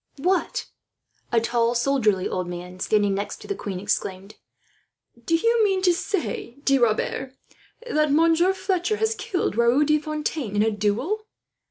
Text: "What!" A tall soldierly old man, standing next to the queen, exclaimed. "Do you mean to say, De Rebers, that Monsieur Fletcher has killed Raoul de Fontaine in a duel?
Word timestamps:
"What!" 0.17 0.65
A 1.31 1.39
tall 1.39 1.75
soldierly 1.75 2.27
old 2.27 2.47
man, 2.47 2.79
standing 2.79 3.13
next 3.13 3.39
to 3.41 3.47
the 3.47 3.53
queen, 3.53 3.79
exclaimed. 3.79 4.33
"Do 5.25 5.35
you 5.35 5.63
mean 5.63 5.83
to 5.83 5.93
say, 5.93 6.57
De 6.65 6.79
Rebers, 6.79 7.33
that 7.87 8.11
Monsieur 8.11 8.51
Fletcher 8.51 8.95
has 8.97 9.13
killed 9.13 9.55
Raoul 9.55 9.85
de 9.85 9.99
Fontaine 9.99 10.55
in 10.55 10.63
a 10.63 10.71
duel? 10.71 11.27